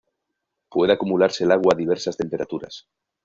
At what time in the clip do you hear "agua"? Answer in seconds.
1.51-1.73